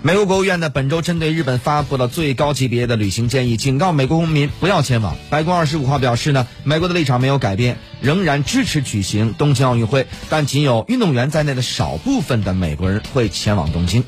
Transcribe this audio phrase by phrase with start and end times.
[0.00, 5.16] 美国国务院呢本周针对日本发布了最高级别的旅行建议警告美国公民不要前往。
[5.28, 14.04] 白宫二十五号表示呢美国的立场没有改变仍然支持举行东京奥运会但仅有运动员在内的少部分的美国人会前往东京。